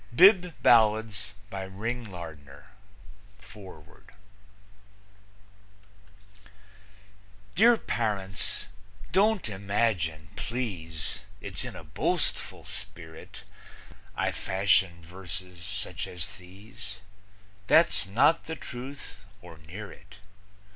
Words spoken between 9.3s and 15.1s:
imagine, please, It's in a boastful spirit I fashion